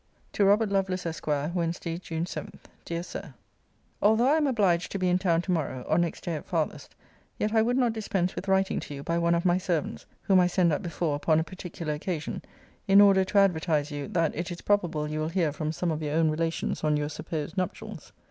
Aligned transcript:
TO 0.33 0.43
ROBERT 0.45 0.69
LOVELACE, 0.69 1.05
ESQ. 1.05 1.27
WEDN. 1.27 1.73
JUNE 2.01 2.25
7. 2.25 2.59
DEAR 2.85 3.03
SIR, 3.03 3.35
Although 4.01 4.29
I 4.29 4.37
am 4.37 4.47
obliged 4.47 4.91
to 4.91 4.97
be 4.97 5.09
in 5.09 5.19
town 5.19 5.43
to 5.43 5.51
morrow, 5.51 5.83
or 5.87 5.99
next 5.99 6.23
day 6.23 6.33
at 6.33 6.47
farthest, 6.47 6.95
yet 7.37 7.53
I 7.53 7.61
would 7.61 7.77
not 7.77 7.93
dispense 7.93 8.33
with 8.35 8.47
writing 8.47 8.79
to 8.79 8.95
you, 8.95 9.03
by 9.03 9.19
one 9.19 9.35
of 9.35 9.45
my 9.45 9.59
servants, 9.59 10.07
(whom 10.23 10.39
I 10.39 10.47
send 10.47 10.73
up 10.73 10.81
before 10.81 11.15
upon 11.15 11.39
a 11.39 11.43
particular 11.43 11.93
occasion,) 11.93 12.41
in 12.87 12.99
order 12.99 13.23
to 13.23 13.37
advertise 13.37 13.91
you, 13.91 14.07
that 14.07 14.33
it 14.35 14.49
is 14.49 14.61
probable 14.61 15.07
you 15.07 15.19
will 15.19 15.27
hear 15.29 15.51
from 15.51 15.71
some 15.71 15.91
of 15.91 16.01
your 16.01 16.15
own 16.15 16.31
relations 16.31 16.83
on 16.83 16.97
your 16.97 17.07
[supposed*] 17.07 17.55
nuptials. 17.55 18.11